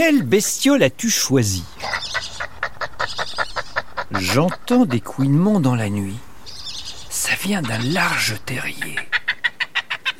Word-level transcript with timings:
Quelle 0.00 0.22
bestiole 0.22 0.84
as-tu 0.84 1.10
choisi 1.10 1.64
J'entends 4.12 4.84
des 4.84 5.00
couinements 5.00 5.58
dans 5.58 5.74
la 5.74 5.88
nuit. 5.90 6.14
Ça 7.10 7.32
vient 7.42 7.62
d'un 7.62 7.80
large 7.80 8.36
terrier. 8.46 8.94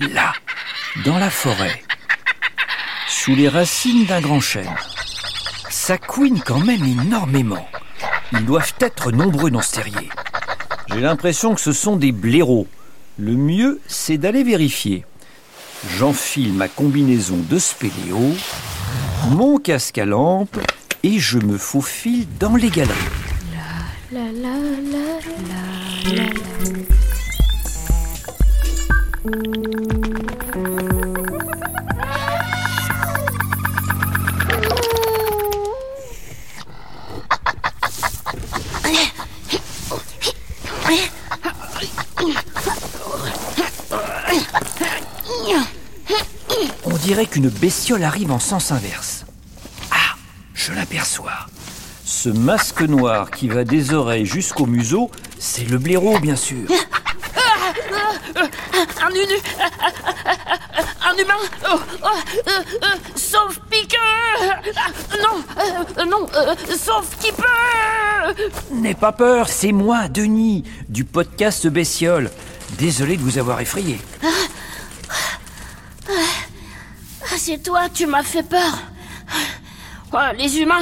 Là, 0.01 0.33
dans 1.05 1.17
la 1.17 1.31
forêt, 1.31 1.81
sous 3.07 3.37
les 3.37 3.49
racines 3.49 4.05
d'un 4.07 4.21
grand 4.21 4.41
chêne. 4.41 4.75
Ça 5.71 5.97
couine 5.97 6.41
quand 6.45 6.59
même 6.59 6.83
énormément. 6.83 7.69
Ils 8.33 8.45
doivent 8.45 8.75
être 8.81 9.13
nombreux 9.13 9.53
dans 9.53 9.63
ce 9.63 9.75
terrier. 9.77 10.09
J'ai 10.89 11.01
l'impression 11.01 11.55
que 11.55 11.61
ce 11.61 11.73
sont 11.73 11.95
des 11.95 12.11
blaireaux. 12.11 12.67
Le 13.17 13.37
mieux, 13.37 13.81
c'est 13.87 14.19
d'aller 14.19 14.43
vérifier. 14.43 15.05
J'enfile 15.99 16.53
ma 16.53 16.67
combinaison 16.67 17.39
de 17.49 17.61
spéléo, 17.61 18.35
mon 19.31 19.59
casque 19.59 19.99
à 19.99 20.07
lampe 20.07 20.59
et 21.03 21.19
je 21.19 21.39
me 21.39 21.59
faufile 21.59 22.27
dans 22.39 22.57
les 22.57 22.71
galeries. 22.71 22.95
La 24.11 24.33
la 24.33 24.33
la. 24.33 24.59
On 46.85 46.97
dirait 47.11 47.27
qu'une 47.27 47.49
bestiole 47.49 48.05
arrive 48.05 48.31
en 48.33 48.39
sens 48.39 48.71
inverse. 48.71 49.25
Ah, 49.91 50.17
je 50.55 50.73
l'aperçois. 50.73 51.47
Ce 52.21 52.29
masque 52.31 52.81
noir 52.81 53.31
qui 53.31 53.47
va 53.47 53.63
des 53.63 53.95
oreilles 53.95 54.27
jusqu'au 54.27 54.67
museau, 54.67 55.09
c'est 55.39 55.63
le 55.71 55.79
blaireau, 55.79 56.19
bien 56.19 56.35
sûr. 56.35 56.69
Un, 59.01 59.11
unu- 59.11 59.43
un 61.07 61.17
humain 61.17 61.35
oh, 61.73 61.79
oh, 62.03 62.07
euh, 62.49 62.51
euh, 62.83 62.87
Sauf 63.15 63.61
piqueur 63.71 64.01
Non, 65.23 65.45
euh, 65.61 66.05
non, 66.07 66.27
euh, 66.35 66.57
sauf 66.77 67.07
qui 67.21 67.31
peut 67.31 68.35
N'aie 68.73 68.95
pas 68.95 69.13
peur, 69.13 69.49
c'est 69.49 69.71
moi, 69.71 70.09
Denis, 70.09 70.65
du 70.89 71.05
podcast 71.05 71.69
Bestiole. 71.69 72.33
Désolé 72.79 73.17
de 73.17 73.23
vous 73.23 73.39
avoir 73.39 73.61
effrayé. 73.61 74.01
Ah, 76.11 77.37
C'est 77.37 77.63
toi, 77.63 77.83
tu 77.95 78.07
m'as 78.07 78.25
fait 78.25 78.43
peur. 78.43 78.77
Oh, 80.13 80.17
les 80.37 80.59
humains, 80.59 80.81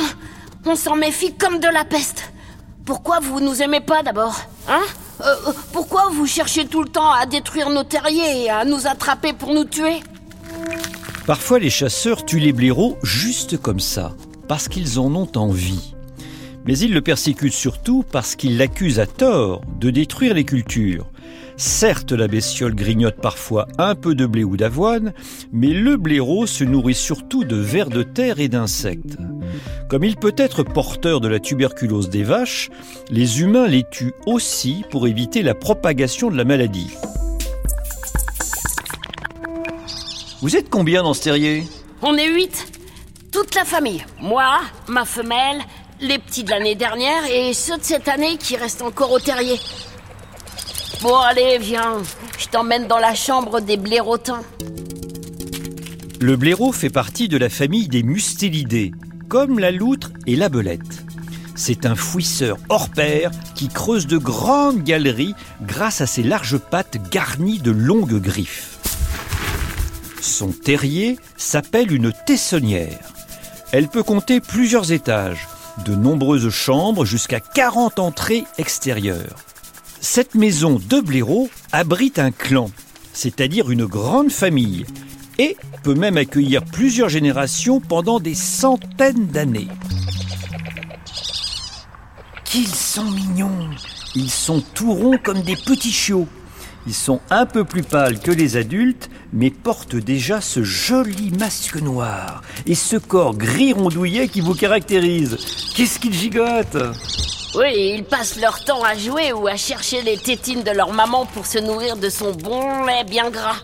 on 0.67 0.77
s'en 0.77 0.97
méfie 0.97 1.33
comme 1.35 1.59
de 1.61 1.69
la 1.69 1.85
peste. 1.85 2.33
Pourquoi 2.85 3.21
vous 3.21 3.41
nous 3.41 3.63
aimez 3.63 3.81
pas 3.81 4.03
d'abord 4.03 4.37
Hein? 4.69 4.83
Euh, 5.23 5.35
euh, 5.49 5.53
Pourquoi 5.73 6.09
vous 6.13 6.27
cherchez 6.27 6.67
tout 6.67 6.83
le 6.83 6.89
temps 6.89 7.11
à 7.11 7.27
détruire 7.27 7.71
nos 7.71 7.85
terriers 7.85 8.45
et 8.45 8.51
à 8.51 8.65
nous 8.65 8.87
attraper 8.87 9.33
pour 9.33 9.55
nous 9.55 9.65
tuer? 9.65 10.01
Parfois, 11.27 11.59
les 11.59 11.71
chasseurs 11.71 12.25
tuent 12.25 12.39
les 12.41 12.53
blaireaux 12.53 12.97
juste 13.03 13.61
comme 13.61 13.81
ça, 13.81 14.13
parce 14.47 14.69
qu'ils 14.69 15.01
en 15.01 15.15
ont 15.15 15.31
envie. 15.37 15.95
Mais 16.67 16.79
ils 16.79 16.93
le 16.93 17.01
persécutent 17.01 17.53
surtout 17.53 18.05
parce 18.11 18.37
qu'ils 18.37 18.59
l'accusent 18.59 19.01
à 19.01 19.07
tort 19.07 19.63
de 19.81 19.91
détruire 19.91 20.35
les 20.35 20.45
cultures. 20.45 21.07
Certes, 21.59 22.13
la 22.13 22.29
bestiole 22.29 22.75
grignote 22.75 23.17
parfois 23.17 23.67
un 23.79 23.95
peu 23.95 24.15
de 24.15 24.27
blé 24.27 24.45
ou 24.45 24.59
d'avoine, 24.59 25.15
mais 25.53 25.69
le 25.69 25.97
blaireau 25.97 26.47
se 26.47 26.65
nourrit 26.65 26.95
surtout 26.95 27.45
de 27.45 27.57
vers 27.57 27.89
de 27.89 28.03
terre 28.03 28.41
et 28.41 28.49
d'insectes. 28.49 29.17
Comme 29.89 30.05
il 30.05 30.17
peut 30.17 30.35
être 30.37 30.63
porteur 30.65 31.21
de 31.21 31.29
la 31.29 31.41
tuberculose 31.41 32.11
des 32.11 32.25
vaches, 32.25 32.69
les 33.11 33.41
humains 33.41 33.69
les 33.69 33.85
tuent 33.91 34.13
aussi 34.27 34.85
pour 34.91 35.07
éviter 35.07 35.43
la 35.43 35.55
propagation 35.55 36.31
de 36.31 36.37
la 36.37 36.45
maladie. 36.45 36.91
Vous 40.43 40.57
êtes 40.57 40.69
combien 40.69 41.03
dans 41.03 41.15
ce 41.15 41.23
terrier? 41.23 41.65
On 42.03 42.17
est 42.17 42.29
huit. 42.29 42.71
Toute 43.33 43.55
la 43.55 43.65
famille. 43.65 44.05
Moi, 44.21 44.61
ma 44.89 45.07
femelle, 45.07 45.63
les 46.01 46.19
petits 46.19 46.45
de 46.45 46.51
l'année 46.51 46.75
dernière 46.75 47.25
et 47.31 47.55
ceux 47.55 47.79
de 47.79 47.83
cette 47.83 48.09
année 48.09 48.37
qui 48.37 48.57
restent 48.57 48.83
encore 48.83 49.13
au 49.13 49.19
terrier. 49.19 49.59
Bon, 51.03 51.17
allez, 51.17 51.59
viens. 51.59 52.03
Je 52.39 52.47
t'emmène 52.49 52.87
dans 52.87 52.99
la 52.99 53.15
chambre 53.15 53.61
des 53.61 53.77
blaireautins. 53.77 54.43
Le 56.21 56.37
blaireau 56.37 56.73
fait 56.73 56.91
partie 56.91 57.29
de 57.29 57.37
la 57.37 57.51
famille 57.51 57.89
des 57.89 58.03
mustélidés, 58.03 58.93
comme 59.29 59.59
la 59.59 59.71
loutre 59.71 60.11
et 60.27 60.37
la 60.37 60.49
belette. 60.49 61.05
C'est 61.55 61.87
un 61.87 61.95
fouisseur 61.95 62.57
hors 62.69 62.89
pair 62.89 63.31
qui 63.55 63.69
creuse 63.69 64.07
de 64.07 64.17
grandes 64.19 64.83
galeries 64.83 65.35
grâce 65.63 66.01
à 66.01 66.07
ses 66.07 66.23
larges 66.23 66.59
pattes 66.59 66.99
garnies 67.11 67.59
de 67.59 67.71
longues 67.71 68.21
griffes. 68.21 68.79
Son 70.23 70.49
terrier 70.49 71.19
s'appelle 71.37 71.93
une 71.93 72.13
tessonnière. 72.27 72.99
Elle 73.73 73.89
peut 73.89 74.03
compter 74.03 74.41
plusieurs 74.41 74.93
étages, 74.93 75.47
de 75.85 75.95
nombreuses 75.95 76.51
chambres 76.51 77.05
jusqu'à 77.05 77.41
40 77.41 77.99
entrées 77.99 78.45
extérieures. 78.59 79.37
Cette 80.01 80.35
maison 80.35 80.81
de 80.89 81.01
blaireau 81.01 81.49
abrite 81.73 82.19
un 82.19 82.31
clan, 82.31 82.71
c'est-à-dire 83.13 83.71
une 83.71 83.87
grande 83.87 84.31
famille, 84.31 84.87
et 85.39 85.57
peut 85.83 85.95
même 85.95 86.17
accueillir 86.17 86.65
plusieurs 86.65 87.09
générations 87.09 87.81
pendant 87.81 88.21
des 88.21 88.35
centaines 88.35 89.27
d'années. 89.27 89.69
Qu'ils 92.45 92.75
sont 92.75 93.11
mignons 93.11 93.71
Ils 94.15 94.31
sont 94.31 94.63
tout 94.75 94.93
ronds 94.93 95.19
comme 95.23 95.43
des 95.43 95.57
petits 95.57 95.93
chiots. 95.93 96.29
Ils 96.87 96.95
sont 96.95 97.21
un 97.31 97.47
peu 97.47 97.65
plus 97.65 97.83
pâles 97.83 98.21
que 98.21 98.31
les 98.31 98.57
adultes, 98.57 99.11
mais 99.33 99.51
portent 99.51 99.97
déjà 99.97 100.41
ce 100.41 100.63
joli 100.63 101.33
masque 101.33 101.81
noir 101.83 102.43
et 102.65 102.77
ce 102.77 102.97
corps 102.97 103.37
gris 103.37 103.73
rondouillet 103.73 104.29
qui 104.29 104.41
vous 104.41 104.55
caractérise. 104.55 105.37
Qu'est-ce 105.75 105.99
qu'ils 105.99 106.15
gigotent? 106.15 106.77
Oui, 107.57 107.95
ils 107.97 108.05
passent 108.05 108.37
leur 108.37 108.63
temps 108.65 108.83
à 108.83 108.95
jouer 108.97 109.33
ou 109.33 109.47
à 109.49 109.57
chercher 109.57 110.03
les 110.03 110.19
tétines 110.19 110.63
de 110.63 110.71
leur 110.73 110.93
maman 110.93 111.25
pour 111.27 111.47
se 111.47 111.59
nourrir 111.59 111.97
de 111.97 112.11
son 112.11 112.33
bon 112.33 112.85
lait 112.85 113.05
bien 113.05 113.31
gras. 113.31 113.57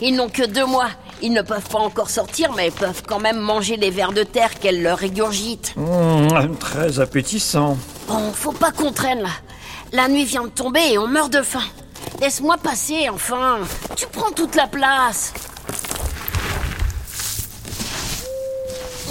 Ils 0.00 0.14
n'ont 0.14 0.28
que 0.28 0.46
deux 0.46 0.64
mois. 0.66 0.88
Ils 1.22 1.32
ne 1.32 1.42
peuvent 1.42 1.68
pas 1.68 1.78
encore 1.78 2.10
sortir, 2.10 2.52
mais 2.52 2.70
peuvent 2.70 3.02
quand 3.06 3.18
même 3.20 3.38
manger 3.38 3.76
les 3.76 3.90
vers 3.90 4.12
de 4.12 4.22
terre 4.22 4.58
qu'elle 4.58 4.82
leur 4.82 4.98
régurgite. 4.98 5.74
Mmh, 5.76 6.56
Très 6.58 7.00
appétissant. 7.00 7.76
Bon, 8.08 8.32
faut 8.32 8.52
pas 8.52 8.70
qu'on 8.72 8.92
traîne 8.92 9.22
là. 9.22 9.30
La 9.92 10.08
nuit 10.08 10.24
vient 10.24 10.44
de 10.44 10.48
tomber 10.48 10.80
et 10.92 10.98
on 10.98 11.06
meurt 11.06 11.32
de 11.32 11.42
faim. 11.42 11.62
Laisse-moi 12.20 12.56
passer, 12.62 13.08
enfin. 13.08 13.58
Tu 13.96 14.06
prends 14.06 14.30
toute 14.32 14.54
la 14.56 14.66
place. 14.66 15.32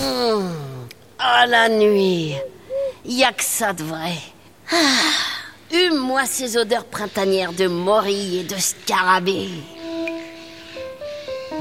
Hum. 0.01 0.51
Ah, 1.19 1.45
la 1.47 1.69
nuit. 1.69 2.35
Y 3.05 3.23
a 3.23 3.31
que 3.31 3.43
ça 3.43 3.73
de 3.73 3.83
vrai. 3.83 4.13
Ah. 4.71 4.75
Hume-moi 5.73 6.25
ces 6.25 6.57
odeurs 6.57 6.85
printanières 6.85 7.53
de 7.53 7.67
morilles 7.67 8.39
et 8.39 8.43
de 8.43 8.57
scarabées. 8.57 9.49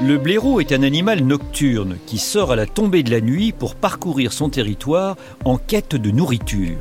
Le 0.01 0.17
blaireau 0.17 0.59
est 0.59 0.71
un 0.71 0.83
animal 0.83 1.23
nocturne 1.23 1.97
qui 2.05 2.17
sort 2.17 2.51
à 2.51 2.55
la 2.55 2.65
tombée 2.65 3.03
de 3.03 3.11
la 3.11 3.21
nuit 3.21 3.51
pour 3.51 3.75
parcourir 3.75 4.33
son 4.33 4.49
territoire 4.49 5.15
en 5.45 5.57
quête 5.57 5.95
de 5.95 6.11
nourriture. 6.11 6.77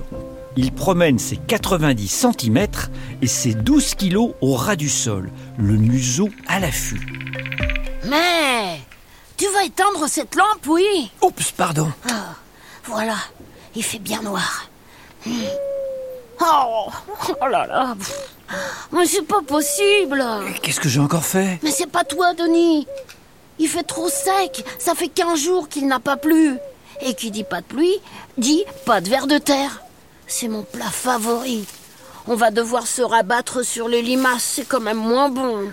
Il 0.57 0.73
promène 0.73 1.19
ses 1.19 1.37
90 1.37 2.09
cm 2.09 2.67
et 3.23 3.27
ses 3.27 3.55
12 3.55 3.95
kilos 3.95 4.33
au 4.41 4.55
ras 4.55 4.77
du 4.77 4.89
sol, 4.89 5.31
le 5.59 5.77
museau 5.77 6.29
à 6.49 6.59
l'affût. 6.59 7.07
Mais 8.07 8.81
tu 9.37 9.45
vas 9.55 9.65
éteindre 9.65 10.09
cette 10.09 10.35
lampe, 10.35 10.67
oui 10.67 11.11
Oups, 11.23 11.53
pardon. 11.53 11.93
Ah, 12.09 12.35
voilà, 12.85 13.17
il 13.75 13.83
fait 13.83 13.99
bien 13.99 14.23
noir. 14.23 14.67
Hmm. 15.27 15.45
Oh, 16.41 16.87
oh 17.41 17.47
là 17.47 17.67
là. 17.67 17.97
Mais 18.93 19.07
c'est 19.07 19.23
pas 19.27 19.43
possible. 19.43 20.25
Qu'est-ce 20.63 20.81
que 20.81 20.89
j'ai 20.89 21.01
encore 21.01 21.25
fait? 21.25 21.59
Mais 21.63 21.71
c'est 21.71 21.87
pas 21.87 22.05
toi, 22.05 22.35
Denis. 22.35 22.87
Il 23.59 23.69
fait 23.69 23.83
trop 23.83 24.09
sec. 24.09 24.65
Ça 24.79 24.95
fait 24.95 25.09
15 25.09 25.39
jours 25.39 25.69
qu'il 25.69 25.87
n'a 25.87 26.01
pas 26.01 26.17
plu. 26.17 26.57
Et 27.03 27.15
qui 27.15 27.31
dit 27.31 27.45
pas 27.45 27.61
de 27.61 27.67
pluie, 27.67 27.99
dit 28.37 28.65
pas 28.85 29.01
de 29.01 29.09
verre 29.09 29.27
de 29.27 29.39
terre. 29.39 29.83
C'est 30.27 30.49
mon 30.49 30.63
plat 30.63 30.91
favori. 30.91 31.67
On 32.27 32.37
va 32.37 32.51
devoir 32.51 32.87
se 32.87 33.01
rabattre 33.01 33.65
sur 33.65 33.89
les 33.89 34.03
limaces, 34.03 34.45
c'est 34.45 34.69
quand 34.69 34.81
même 34.81 34.99
moins 34.99 35.31
bon. 35.31 35.71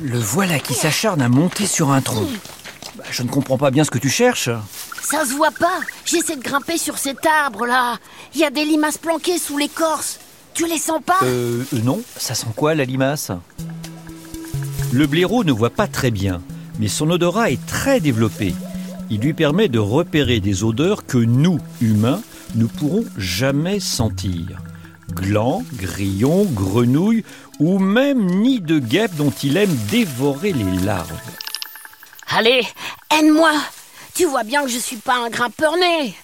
Le 0.00 0.18
voilà 0.18 0.58
qui 0.58 0.74
s'acharne 0.74 1.22
à 1.22 1.28
monter 1.28 1.66
sur 1.66 1.90
un 1.90 2.00
tronc. 2.02 2.26
Bah, 2.96 3.04
je 3.10 3.22
ne 3.22 3.28
comprends 3.28 3.58
pas 3.58 3.70
bien 3.70 3.84
ce 3.84 3.90
que 3.90 3.98
tu 3.98 4.10
cherches. 4.10 4.50
Ça 5.02 5.24
se 5.24 5.32
voit 5.32 5.50
pas. 5.50 5.80
J'essaie 6.04 6.36
de 6.36 6.42
grimper 6.42 6.76
sur 6.78 6.98
cet 6.98 7.24
arbre-là. 7.24 7.98
Il 8.34 8.40
y 8.40 8.44
a 8.44 8.50
des 8.50 8.64
limaces 8.64 8.98
planquées 8.98 9.38
sous 9.38 9.56
l'écorce. 9.56 10.18
Tu 10.54 10.66
les 10.66 10.78
sens 10.78 11.00
pas 11.04 11.18
Euh, 11.22 11.64
euh, 11.74 11.80
non, 11.82 12.00
ça 12.16 12.34
sent 12.34 12.46
quoi 12.56 12.74
la 12.74 12.84
limace? 12.84 13.30
Le 14.92 15.06
blaireau 15.06 15.44
ne 15.44 15.52
voit 15.52 15.70
pas 15.70 15.86
très 15.86 16.10
bien, 16.10 16.40
mais 16.78 16.88
son 16.88 17.10
odorat 17.10 17.50
est 17.50 17.64
très 17.66 18.00
développé. 18.00 18.54
Il 19.10 19.20
lui 19.20 19.34
permet 19.34 19.68
de 19.68 19.78
repérer 19.78 20.40
des 20.40 20.64
odeurs 20.64 21.06
que 21.06 21.18
nous, 21.18 21.58
humains, 21.80 22.22
ne 22.54 22.66
pourrons 22.66 23.04
jamais 23.16 23.80
sentir. 23.80 24.58
Glands, 25.12 25.62
grillons, 25.74 26.44
grenouilles 26.44 27.24
ou 27.58 27.78
même 27.78 28.26
nids 28.26 28.60
de 28.60 28.78
guêpes 28.78 29.14
dont 29.16 29.32
il 29.42 29.56
aime 29.56 29.74
dévorer 29.90 30.52
les 30.52 30.78
larves. 30.84 31.18
Allez, 32.28 32.66
aide-moi 33.10 33.52
Tu 34.14 34.24
vois 34.26 34.42
bien 34.44 34.62
que 34.62 34.68
je 34.68 34.78
suis 34.78 34.96
pas 34.96 35.16
un 35.16 35.30
grimpeur 35.30 35.76
né 35.76 36.14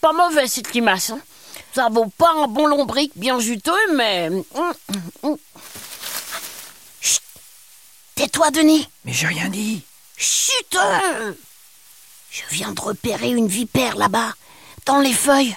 Pas 0.00 0.12
mauvais 0.12 0.46
cette 0.46 0.72
limace. 0.72 1.10
hein. 1.10 1.20
Ça 1.72 1.88
vaut 1.90 2.10
pas 2.16 2.32
un 2.32 2.46
bon 2.46 2.66
lombric 2.66 3.12
bien 3.16 3.38
juteux, 3.40 3.72
mais... 3.94 4.30
Chut 7.00 7.22
Tais-toi, 8.14 8.50
Denis 8.50 8.88
Mais 9.04 9.12
j'ai 9.12 9.26
rien 9.26 9.48
dit. 9.48 9.82
Chut. 10.16 10.76
Je 12.30 12.42
viens 12.50 12.72
de 12.72 12.80
repérer 12.80 13.30
une 13.30 13.48
vipère 13.48 13.96
là-bas, 13.96 14.32
dans 14.88 15.00
les 15.00 15.12
feuilles. 15.12 15.54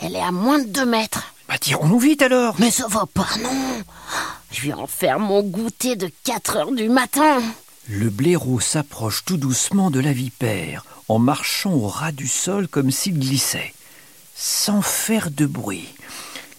Elle 0.00 0.16
est 0.16 0.20
à 0.20 0.32
moins 0.32 0.58
de 0.58 0.66
deux 0.66 0.84
mètres. 0.84 1.32
Bah 1.48 1.58
tirons-nous 1.58 2.00
vite 2.00 2.22
alors. 2.22 2.56
Mais 2.58 2.72
ça 2.72 2.88
va 2.88 3.06
pas, 3.06 3.28
non 3.40 3.82
Je 4.50 4.62
vais 4.62 4.72
en 4.72 4.88
faire 4.88 5.20
mon 5.20 5.42
goûter 5.42 5.94
de 5.94 6.10
4 6.24 6.56
heures 6.56 6.72
du 6.72 6.88
matin. 6.88 7.40
Le 7.88 8.10
blaireau 8.10 8.58
s'approche 8.58 9.24
tout 9.24 9.36
doucement 9.36 9.92
de 9.92 10.00
la 10.00 10.12
vipère, 10.12 10.84
en 11.08 11.20
marchant 11.20 11.72
au 11.72 11.86
ras 11.86 12.10
du 12.10 12.26
sol 12.26 12.66
comme 12.66 12.90
s'il 12.90 13.18
glissait, 13.20 13.72
sans 14.34 14.82
faire 14.82 15.30
de 15.30 15.46
bruit. 15.46 15.88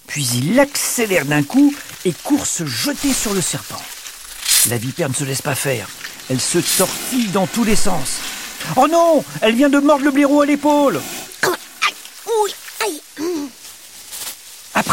Puis 0.07 0.25
il 0.35 0.57
accélère 0.59 1.25
d'un 1.25 1.43
coup 1.43 1.75
et 2.05 2.13
court 2.13 2.45
se 2.45 2.65
jeter 2.65 3.11
sur 3.11 3.33
le 3.33 3.41
serpent. 3.41 3.81
La 4.69 4.77
vipère 4.77 5.09
ne 5.09 5.15
se 5.15 5.25
laisse 5.25 5.41
pas 5.41 5.55
faire. 5.55 5.89
Elle 6.29 6.39
se 6.39 6.59
tortille 6.77 7.27
dans 7.33 7.47
tous 7.47 7.65
les 7.65 7.75
sens. 7.75 8.19
Oh 8.77 8.87
non 8.87 9.23
Elle 9.41 9.55
vient 9.55 9.69
de 9.69 9.79
mordre 9.79 10.05
le 10.05 10.11
blaireau 10.11 10.41
à 10.41 10.45
l'épaule 10.45 11.01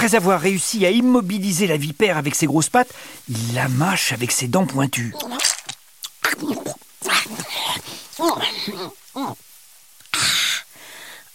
Après 0.02 0.16
avoir 0.16 0.40
réussi 0.40 0.84
à 0.84 0.90
immobiliser 0.90 1.68
la 1.68 1.76
vipère 1.76 2.16
avec 2.16 2.34
ses 2.34 2.46
grosses 2.46 2.68
pattes, 2.68 2.92
il 3.28 3.54
la 3.54 3.68
mâche 3.68 4.10
avec 4.10 4.32
ses 4.32 4.48
dents 4.48 4.66
pointues. 4.66 5.14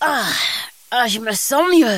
Ah, 0.02 0.26
ah, 0.92 1.08
je 1.08 1.20
me 1.20 1.32
sens 1.32 1.64
mieux. 1.74 1.98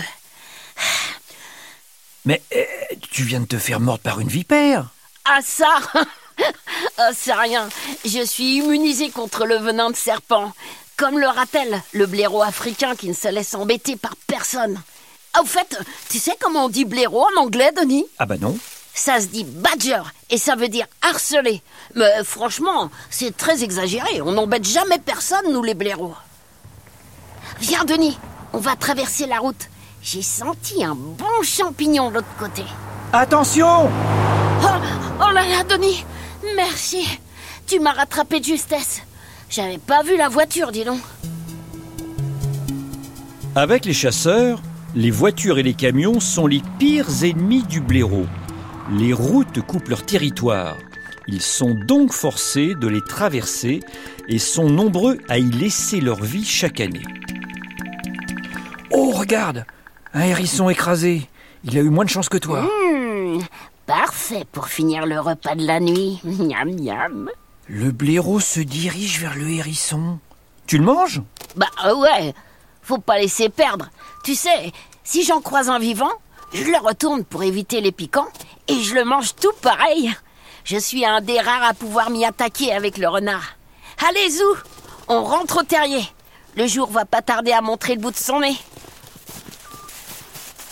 Mais 2.26 2.40
euh, 2.56 2.64
tu 3.10 3.24
viens 3.24 3.40
de 3.40 3.48
te 3.48 3.58
faire 3.58 3.80
mordre 3.80 4.04
par 4.04 4.20
une 4.20 4.30
vipère 4.30 4.90
Ah 5.26 5.40
ça 5.44 5.76
Ah, 7.00 7.10
c'est 7.16 7.34
rien. 7.34 7.68
Je 8.06 8.24
suis 8.24 8.58
immunisé 8.58 9.10
contre 9.10 9.48
le 9.48 9.56
venin 9.56 9.90
de 9.90 9.96
serpent. 9.96 10.54
Comme 10.98 11.18
le 11.18 11.30
ratel, 11.30 11.82
le 11.94 12.06
blaireau 12.06 12.44
africain 12.44 12.96
qui 12.96 13.08
ne 13.10 13.14
se 13.16 13.28
laisse 13.28 13.56
embêter 13.56 13.96
par 13.96 14.16
personne. 14.28 14.80
Ah, 15.34 15.42
au 15.42 15.46
fait, 15.46 15.78
tu 16.10 16.18
sais 16.20 16.36
comment 16.40 16.66
on 16.66 16.70
dit 16.70 16.86
blaireau 16.86 17.26
en 17.38 17.42
anglais, 17.42 17.72
Denis? 17.80 18.06
Ah 18.18 18.26
bah 18.26 18.38
non. 18.40 18.58
Ça 18.94 19.20
se 19.22 19.28
dit 19.28 19.44
badger 19.44 20.02
et 20.30 20.38
ça 20.38 20.56
veut 20.56 20.68
dire 20.68 20.88
harceler. 21.02 21.62
Mais 21.96 22.24
franchement, 22.24 22.90
c'est 23.10 23.36
très 23.38 23.64
exagéré. 23.64 24.22
On 24.22 24.32
n'embête 24.34 24.66
jamais 24.66 25.00
personne, 25.00 25.52
nous 25.54 25.64
les 25.64 25.76
blaireaux. 25.76 26.16
Viens, 27.60 27.86
Denis, 27.86 28.18
on 28.54 28.58
va 28.58 28.76
traverser 28.76 29.26
la 29.28 29.40
route. 29.40 29.70
J'ai 30.02 30.22
senti 30.22 30.84
un 30.84 30.96
bon 30.96 31.44
champignon 31.44 32.10
de 32.10 32.16
l'autre 32.16 32.36
côté. 32.40 32.64
Attention 33.14 33.90
Oh, 34.62 34.68
oh 35.22 35.32
là 35.32 35.44
là, 35.46 35.64
Denis 35.64 36.04
Merci. 36.56 37.06
Tu 37.68 37.80
m'as 37.80 37.94
rattrapé 37.94 38.40
de 38.40 38.46
justesse. 38.46 39.02
J'avais 39.50 39.78
pas 39.78 40.04
vu 40.04 40.18
la 40.18 40.30
voiture, 40.30 40.72
dis 40.72 40.84
donc. 40.84 41.00
Avec 43.56 43.86
les 43.86 43.94
chasseurs, 43.94 44.62
les 44.96 45.12
voitures 45.12 45.60
et 45.60 45.64
les 45.64 45.74
camions 45.74 46.20
sont 46.20 46.48
les 46.48 46.62
pires 46.80 47.24
ennemis 47.24 47.64
du 47.64 47.80
blaireau. 47.80 48.26
Les 48.92 49.14
routes 49.14 49.62
coupent 49.62 49.90
leur 49.90 50.06
territoire. 50.06 50.76
Ils 51.28 51.42
sont 51.42 51.76
donc 51.76 52.12
forcés 52.12 52.74
de 52.74 52.88
les 52.88 53.02
traverser 53.02 53.82
et 54.28 54.40
sont 54.40 54.70
nombreux 54.70 55.20
à 55.30 55.38
y 55.38 55.50
laisser 55.52 56.02
leur 56.02 56.22
vie 56.24 56.44
chaque 56.44 56.80
année. 56.80 57.04
Oh, 58.92 59.12
regarde 59.12 59.66
Un 60.14 60.22
hérisson 60.22 60.70
écrasé. 60.70 61.30
Il 61.64 61.78
a 61.78 61.82
eu 61.82 61.90
moins 61.90 62.06
de 62.06 62.10
chance 62.10 62.30
que 62.30 62.38
toi. 62.38 62.64
Hmm, 62.64 63.40
parfait 63.86 64.46
pour 64.52 64.70
finir 64.70 65.06
le 65.06 65.20
repas 65.20 65.56
de 65.56 65.68
la 65.68 65.80
nuit. 65.80 66.20
Miam, 66.24 66.72
miam. 66.82 67.30
Le 67.68 67.92
blaireau 67.92 68.40
se 68.40 68.60
dirige 68.60 69.20
vers 69.20 69.36
le 69.36 69.48
hérisson. 69.50 70.18
Tu 70.66 70.80
le 70.80 70.84
manges? 70.84 71.22
Bah 71.56 71.68
euh, 71.86 71.96
ouais, 71.96 72.34
faut 72.90 72.98
pas 72.98 73.20
laisser 73.20 73.50
perdre. 73.50 73.88
Tu 74.24 74.34
sais, 74.34 74.72
si 75.04 75.24
j'en 75.24 75.42
croise 75.42 75.70
un 75.70 75.78
vivant, 75.78 76.10
je 76.54 76.64
le 76.64 76.78
retourne 76.80 77.24
pour 77.24 77.44
éviter 77.44 77.82
les 77.82 77.92
piquants 77.92 78.30
et 78.68 78.82
je 78.82 78.96
le 78.96 79.06
mange 79.06 79.36
tout 79.36 79.54
pareil. 79.62 80.12
Je 80.64 80.78
suis 80.78 81.06
un 81.06 81.22
des 81.22 81.40
rares 81.40 81.66
à 81.66 81.76
pouvoir 81.76 82.10
m'y 82.10 82.26
attaquer 82.26 82.74
avec 82.74 82.98
le 82.98 83.08
renard. 83.08 83.44
Allez, 84.08 84.32
Zou, 84.32 84.56
on 85.08 85.24
rentre 85.24 85.60
au 85.60 85.64
terrier. 85.64 86.04
Le 86.58 86.66
jour 86.66 86.90
va 86.90 87.06
pas 87.06 87.22
tarder 87.22 87.52
à 87.52 87.62
montrer 87.62 87.94
le 87.94 88.02
bout 88.02 88.10
de 88.10 88.18
son 88.18 88.40
nez. 88.40 88.58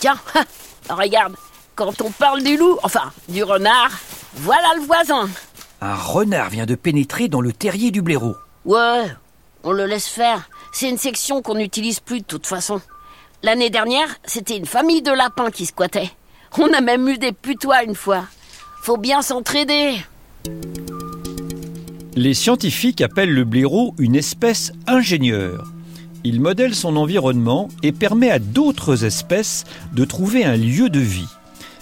Tiens, 0.00 0.18
regarde, 0.90 1.36
quand 1.76 2.02
on 2.02 2.10
parle 2.10 2.42
du 2.42 2.56
loup, 2.56 2.78
enfin 2.82 3.12
du 3.28 3.44
renard, 3.44 3.92
voilà 4.34 4.74
le 4.74 4.82
voisin. 4.82 5.28
Un 5.80 5.94
renard 5.94 6.50
vient 6.50 6.66
de 6.66 6.74
pénétrer 6.74 7.28
dans 7.28 7.40
le 7.40 7.52
terrier 7.52 7.92
du 7.92 8.02
blaireau. 8.02 8.34
Ouais, 8.64 9.06
on 9.62 9.70
le 9.70 9.86
laisse 9.86 10.08
faire. 10.08 10.50
C'est 10.72 10.88
une 10.88 10.98
section 10.98 11.42
qu'on 11.42 11.54
n'utilise 11.54 12.00
plus 12.00 12.20
de 12.20 12.24
toute 12.24 12.46
façon. 12.46 12.80
L'année 13.42 13.70
dernière, 13.70 14.16
c'était 14.24 14.56
une 14.56 14.66
famille 14.66 15.02
de 15.02 15.12
lapins 15.12 15.50
qui 15.50 15.66
squattait. 15.66 16.10
On 16.58 16.72
a 16.72 16.80
même 16.80 17.08
eu 17.08 17.18
des 17.18 17.32
putois 17.32 17.84
une 17.84 17.94
fois. 17.94 18.24
Faut 18.82 18.96
bien 18.96 19.22
s'entraider. 19.22 19.96
Les 22.16 22.34
scientifiques 22.34 23.00
appellent 23.00 23.32
le 23.32 23.44
blaireau 23.44 23.94
une 23.98 24.16
espèce 24.16 24.72
ingénieure. 24.86 25.72
Il 26.24 26.40
modèle 26.40 26.74
son 26.74 26.96
environnement 26.96 27.68
et 27.82 27.92
permet 27.92 28.30
à 28.30 28.40
d'autres 28.40 29.04
espèces 29.04 29.64
de 29.92 30.04
trouver 30.04 30.44
un 30.44 30.56
lieu 30.56 30.90
de 30.90 30.98
vie. 30.98 31.28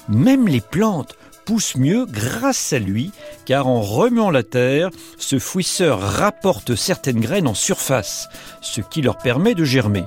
Même 0.08 0.46
les 0.46 0.60
plantes 0.60 1.16
poussent 1.46 1.76
mieux 1.76 2.04
grâce 2.04 2.72
à 2.72 2.78
lui, 2.78 3.12
car 3.46 3.66
en 3.66 3.80
remuant 3.80 4.30
la 4.30 4.42
terre, 4.42 4.90
ce 5.16 5.38
fouisseur 5.38 6.00
rapporte 6.00 6.74
certaines 6.74 7.20
graines 7.20 7.48
en 7.48 7.54
surface, 7.54 8.28
ce 8.60 8.80
qui 8.80 9.00
leur 9.00 9.16
permet 9.16 9.54
de 9.54 9.64
germer. 9.64 10.04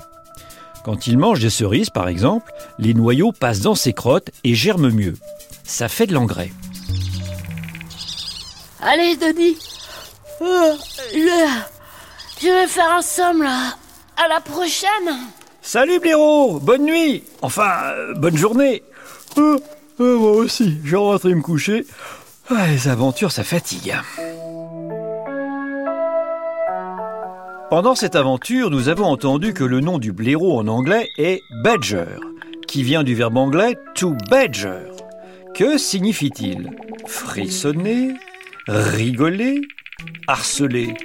Quand 0.83 1.07
il 1.07 1.17
mange 1.17 1.39
des 1.39 1.49
cerises, 1.49 1.89
par 1.89 2.07
exemple, 2.07 2.51
les 2.77 2.93
noyaux 2.93 3.31
passent 3.31 3.61
dans 3.61 3.75
ses 3.75 3.93
crottes 3.93 4.29
et 4.43 4.53
germent 4.53 4.91
mieux. 4.91 5.15
Ça 5.63 5.87
fait 5.87 6.05
de 6.07 6.13
l'engrais. 6.13 6.51
Allez, 8.81 9.15
Denis. 9.17 9.57
Euh, 10.41 10.73
je, 11.13 11.49
je 12.41 12.47
vais 12.47 12.67
faire 12.67 12.91
un 12.91 13.01
somme 13.01 13.43
là. 13.43 13.75
À 14.17 14.27
la 14.27 14.41
prochaine. 14.41 15.17
Salut 15.61 15.99
blaireau, 15.99 16.59
bonne 16.59 16.83
nuit, 16.83 17.23
enfin 17.41 17.69
euh, 17.91 18.13
bonne 18.15 18.35
journée. 18.35 18.83
Euh, 19.37 19.59
euh, 19.99 20.17
moi 20.17 20.31
aussi, 20.31 20.77
je 20.83 20.91
vais 20.91 20.97
rentrer 20.97 21.35
me 21.35 21.41
coucher. 21.41 21.85
Ah, 22.51 22.65
les 22.67 22.87
aventures, 22.87 23.31
ça 23.31 23.43
fatigue. 23.43 23.95
Pendant 27.69 27.93
cette 27.93 28.15
aventure, 28.15 28.71
nous 28.71 28.89
avons 28.89 29.05
entendu 29.05 29.53
que 29.53 29.63
le 29.63 29.81
nom 29.81 29.99
du 29.99 30.11
blaireau 30.11 30.57
en 30.57 30.67
anglais 30.67 31.09
est 31.19 31.43
badger, 31.63 32.17
qui 32.67 32.81
vient 32.81 33.03
du 33.03 33.13
verbe 33.13 33.37
anglais 33.37 33.77
to 33.93 34.15
badger. 34.31 34.89
Que 35.53 35.77
signifie-t-il? 35.77 36.71
Frissonner 37.05 38.15
Rigoler 38.67 39.61
Harceler 40.27 40.95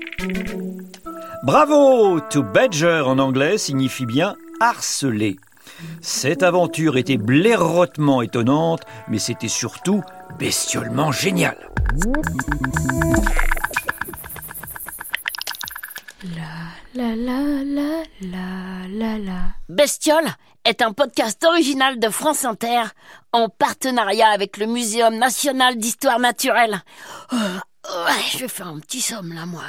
Bravo 1.42 2.20
To 2.20 2.42
badger 2.42 3.02
en 3.04 3.18
anglais 3.18 3.58
signifie 3.58 4.06
bien 4.06 4.36
harceler. 4.60 5.36
Cette 6.00 6.42
aventure 6.42 6.96
était 6.96 7.18
blairotement 7.18 8.22
étonnante, 8.22 8.82
mais 9.08 9.18
c'était 9.18 9.48
surtout 9.48 10.02
bestiolement 10.38 11.12
génial. 11.12 11.56
La 16.94 17.14
la 17.14 17.16
la 17.16 18.02
la 18.20 18.88
la 18.88 19.18
la. 19.18 19.40
Bestiole 19.68 20.28
est 20.64 20.80
un 20.80 20.92
podcast 20.92 21.44
original 21.44 21.98
de 21.98 22.08
France 22.08 22.44
Inter 22.44 22.82
en 23.32 23.48
partenariat 23.48 24.28
avec 24.28 24.56
le 24.56 24.66
Muséum 24.66 25.16
national 25.16 25.76
d'histoire 25.76 26.18
naturelle. 26.18 26.82
Euh, 27.32 27.36
ouais, 28.06 28.22
je 28.32 28.38
vais 28.38 28.48
faire 28.48 28.68
un 28.68 28.78
petit 28.80 29.00
somme 29.00 29.32
là, 29.32 29.44
moi. 29.44 29.64